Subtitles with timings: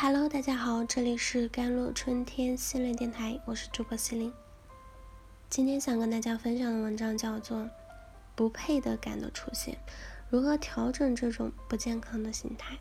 [0.00, 4.32] Hello，大家好，这里是甘露春天心灵电台，我是主播西林。
[5.50, 7.58] 今天想跟大家分享的文章叫做
[8.36, 9.74] 《不配得感的出现》，
[10.30, 12.78] 如何调整这种不健康的心态？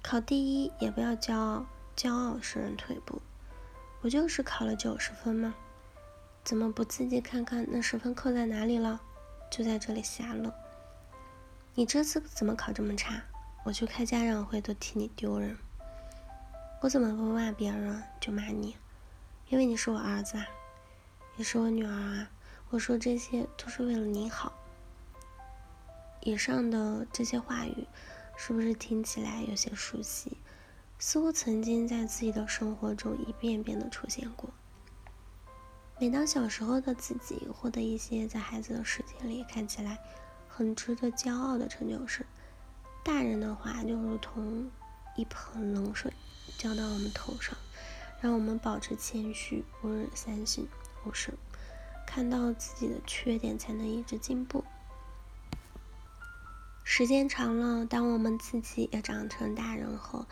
[0.00, 3.20] 考第一也不要骄傲，骄傲使人退步。
[4.00, 5.54] 不就是考了九十分吗？
[6.42, 8.98] 怎么不自己看看那十分扣在哪里了？
[9.50, 10.50] 就在这里瞎乐。
[11.74, 13.22] 你这次怎么考这么差？
[13.64, 15.58] 我去开家长会都替你丢人。
[16.82, 18.74] 我怎么不骂别人就骂你？
[19.50, 20.46] 因为你是我儿子啊，
[21.36, 22.30] 也是我女儿啊。
[22.70, 24.50] 我说这些都是为了你好。
[26.20, 27.86] 以上的这些话语，
[28.34, 30.38] 是不是听起来有些熟悉？
[30.98, 34.48] 似乎曾经在自己的生活中一遍遍的出现过。
[35.98, 39.98] 每当小时候的自己获得一些在孩子的世界里看起来
[40.48, 42.24] 很值得骄傲的成就时，
[43.04, 44.70] 大人的话就如同
[45.14, 46.10] 一盆冷水。
[46.60, 47.56] 浇到我们头上，
[48.20, 50.68] 让我们保持谦虚，勿日三省
[51.06, 51.34] 吾身，
[52.06, 54.62] 看到自己的缺点，才能一直进步。
[56.84, 60.26] 时间长了，当我们自己也长成大人后，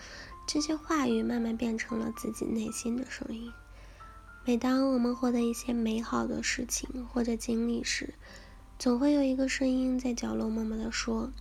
[0.47, 3.51] 这些话语慢慢变成了自己内心的声音。
[4.45, 8.13] 每当我们获得一些美好的事情或者经历时，
[8.79, 11.33] 总会有一个声音在角落默默地说：“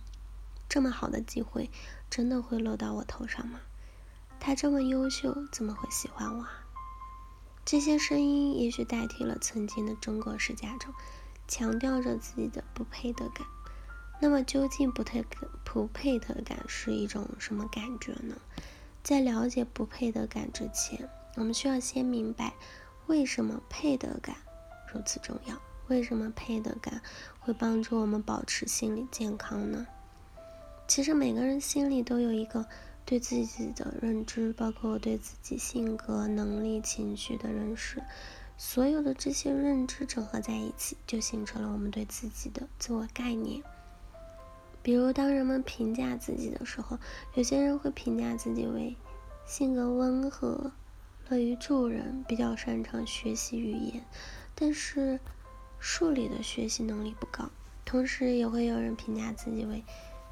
[0.66, 1.70] 这么好的机会，
[2.08, 3.60] 真的会落到我头上吗？”
[4.40, 6.64] 他这么优秀，怎么会喜欢我啊？
[7.64, 10.94] 这些声音也许代替了曾经的中国式家长，
[11.46, 13.46] 强调着自己的不配得感。
[14.20, 15.22] 那么，究竟不配
[15.64, 18.36] 不配得感是一种什么感觉呢？
[19.02, 22.54] 在了解不配得感之前，我们需要先明白
[23.06, 24.36] 为什么配得感
[24.92, 25.54] 如此重要。
[25.88, 27.02] 为什么配得感
[27.40, 29.86] 会帮助我们保持心理健康呢？
[30.86, 32.66] 其实，每个人心里都有一个。
[33.08, 38.02] 对自己的认知，包括对自己性格、能力、情绪的认识，
[38.58, 43.62] 所有的这些认知整合在一起，就形成了我们对自己的自我概念。
[44.82, 46.98] 比如，当人们评价自己的时候，
[47.32, 48.94] 有些人会评价自己为
[49.46, 50.70] 性格温和、
[51.30, 54.04] 乐于助人、比较擅长学习语言，
[54.54, 55.18] 但是
[55.78, 57.48] 数理的学习能力不高。
[57.86, 59.82] 同时，也会有人评价自己为。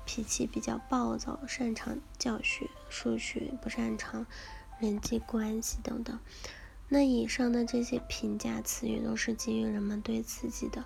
[0.06, 4.24] 脾气比较暴躁，擅长教学，数学不擅长
[4.78, 6.18] 人际关系等等。
[6.88, 10.84] 那以上的这些评价词语，都是基于人们对自己的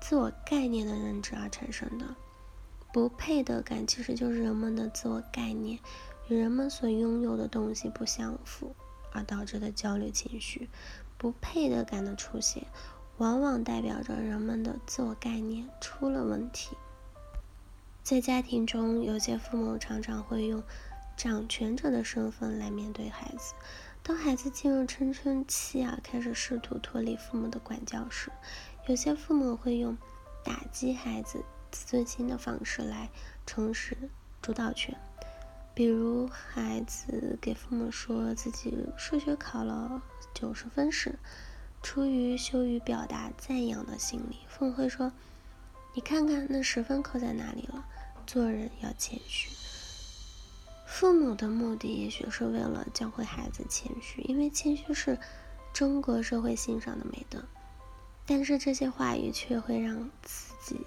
[0.00, 2.16] 自我概念的认知而产生的。
[2.92, 5.78] 不配得感其实就是人们的自我概念
[6.28, 8.74] 与人们所拥有的东西不相符
[9.12, 10.68] 而导致的焦虑情绪。
[11.16, 12.66] 不配得感的出现，
[13.18, 16.76] 往往代表着人们的自我概念出了问题。
[18.04, 20.62] 在家庭中，有些父母常常会用
[21.16, 23.54] 掌权者的身份来面对孩子。
[24.02, 28.30] 当孩子进入青春期啊，开始试图脱离父母的管教时，
[28.88, 29.96] 有些父母会用
[30.44, 33.08] 打击孩子自尊心的方式来
[33.46, 33.96] 重拾
[34.42, 34.94] 主导权。
[35.72, 40.02] 比如，孩子给父母说自己数学考了
[40.34, 41.18] 九十分时，
[41.82, 45.10] 出于羞于表达赞扬的心理，父母会说
[45.94, 47.84] ：“你看看那十分扣在哪里了。”
[48.26, 49.50] 做人要谦虚。
[50.86, 55.18] 父母的目的也许是为了教会孩子谦虚，因为谦虚是
[55.74, 57.44] 中国社会欣赏的美德。
[58.24, 60.80] 但是这些话语却会让自己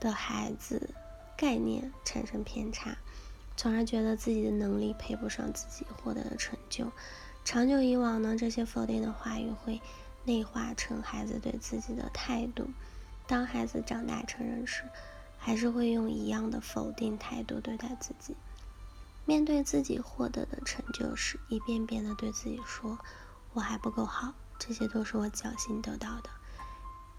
[0.00, 0.88] 的孩子
[1.36, 2.96] 概念产生偏差，
[3.54, 6.90] 从而觉得自己的能力配不上自己获得的成就。
[7.44, 9.78] 长久以往呢，这些否定的话语会
[10.24, 12.70] 内化成孩子对自己的态度。
[13.26, 14.84] 当孩子长大成人时，
[15.38, 18.36] 还是会用一样的否定态度对待自己。
[19.24, 22.98] 面对自己获得的成就时，一遍遍的对自己说
[23.54, 26.30] ：“我还不够好，这些都是我侥幸得到的。”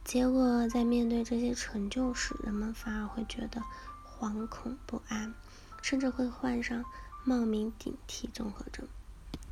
[0.04, 3.64] 结果在面对这些成就时，人们反而会觉得
[4.06, 5.34] 惶恐不安，
[5.82, 6.84] 甚至会患上
[7.24, 8.86] 冒名顶替综合症，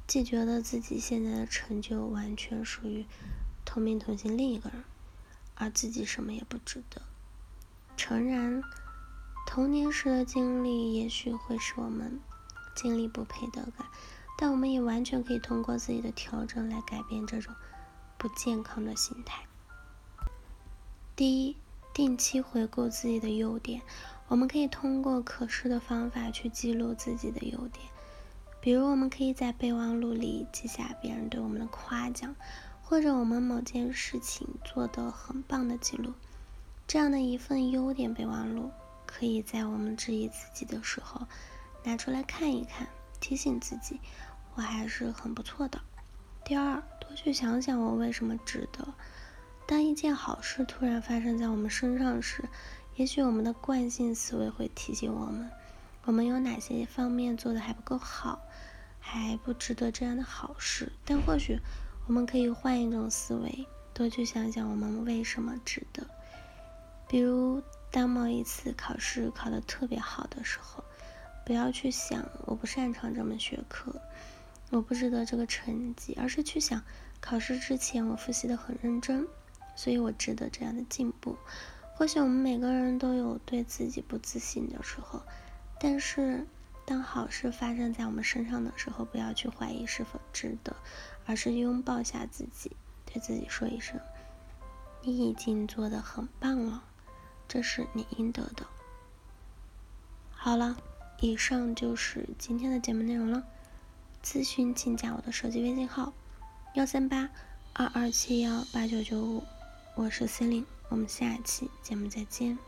[0.06, 3.06] 既觉得自己现在的成就完全属于
[3.64, 4.84] 同名同姓另一个人，
[5.62, 7.04] 而自己什么也不值得。
[7.96, 8.64] 诚然，
[9.46, 12.20] 童年时的经历也许会使我们
[12.76, 13.86] 经历不配得感，
[14.40, 17.54] 但我们也完全可以通过自己的调整来改变这种
[18.18, 19.44] 不健康的心态。
[21.16, 21.56] 第一，
[21.94, 23.84] 定期回顾自己的优点，
[24.30, 27.86] 我们可以通过可视的方法去记录自己的优点，
[28.62, 32.36] 比如我们可以在备忘录里记下别人对我们的夸奖，
[32.92, 36.12] 或者我们某件事情做得很棒的记录。
[36.86, 38.70] 这样的一份优点备忘录，
[39.06, 41.26] 可以在我们质疑自己的时候
[41.86, 42.90] 拿出来看一看，
[43.22, 44.02] 提醒自己，
[44.56, 45.80] 我还是很不错的。
[46.44, 48.86] 第二，多去想想我为什么值得。
[49.66, 52.44] 当一件好事突然发生在我们身上时，
[52.98, 55.50] 也许我们的惯性思维会提醒我们，
[56.04, 58.42] 我们有哪些方面做的还不够好，
[59.00, 60.92] 还不值得这样的好事。
[61.06, 61.58] 但或许
[62.12, 66.06] 我们可以换一种思维，多去想想我们为什么值得。
[67.08, 70.84] 比如，当某一次考试考得特别好的时候，
[71.46, 73.96] 不要去想我不擅长这门学科，
[74.72, 76.84] 我不值得这个成绩，而是去想
[77.22, 79.26] 考试之前我复习的很认真。
[79.78, 81.38] 所以我值得这样的进步。
[81.96, 85.22] 或许我们每个人都有对自己不自信的时候，
[85.80, 86.46] 但是
[86.92, 90.76] 当好事发生在我们身上的时候，不要去怀疑是否值得，
[91.26, 93.98] 而是拥抱下自己，对自己说一声
[95.02, 96.84] ：“你已经做得很棒了，
[97.48, 98.68] 这是你应得的。”
[100.36, 100.76] 好了，
[101.22, 103.42] 以上就是今天的节目内容了。
[104.22, 106.12] 咨询请加我的手机微信号：
[106.76, 107.30] 幺三八
[107.72, 109.42] 二二七幺八九九五。
[109.96, 112.60] 我是森林，我们下期节目再见。